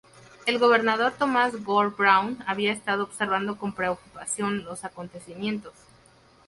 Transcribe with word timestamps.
El 0.47 0.57
gobernador 0.57 1.11
Thomas 1.15 1.63
Gore 1.63 1.91
Browne 1.95 2.37
había 2.47 2.73
estado 2.73 3.03
observando 3.03 3.59
con 3.59 3.75
preocupación 3.75 4.63
los 4.63 4.83
acontecimientos. 4.83 5.73